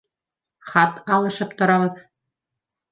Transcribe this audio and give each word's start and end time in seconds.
Хат 0.71 0.97
алышып 1.19 1.57
торабыҙ. 1.63 2.03